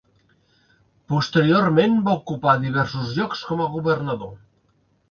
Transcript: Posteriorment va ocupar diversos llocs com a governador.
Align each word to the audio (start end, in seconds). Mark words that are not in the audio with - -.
Posteriorment 1.13 2.01
va 2.09 2.17
ocupar 2.23 2.57
diversos 2.65 3.17
llocs 3.21 3.47
com 3.53 3.67
a 3.69 3.71
governador. 3.79 4.35